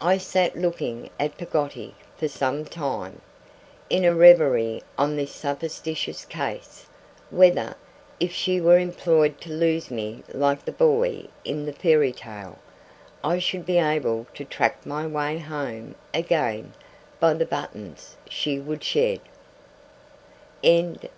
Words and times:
I 0.00 0.16
sat 0.16 0.56
looking 0.56 1.10
at 1.20 1.36
Peggotty 1.36 1.94
for 2.16 2.28
some 2.28 2.64
time, 2.64 3.20
in 3.90 4.06
a 4.06 4.14
reverie 4.14 4.82
on 4.96 5.16
this 5.16 5.32
supposititious 5.34 6.24
case: 6.24 6.86
whether, 7.28 7.74
if 8.18 8.32
she 8.32 8.58
were 8.58 8.78
employed 8.78 9.38
to 9.42 9.50
lose 9.52 9.90
me 9.90 10.22
like 10.32 10.64
the 10.64 10.72
boy 10.72 11.26
in 11.44 11.66
the 11.66 11.74
fairy 11.74 12.10
tale, 12.14 12.56
I 13.22 13.38
should 13.38 13.66
be 13.66 13.76
able 13.76 14.26
to 14.32 14.46
track 14.46 14.86
my 14.86 15.06
way 15.06 15.36
home 15.36 15.94
again 16.14 16.72
by 17.20 17.34
the 17.34 17.44
buttons 17.44 18.16
she 18.30 18.58
would 18.58 18.82
shed. 18.82 19.20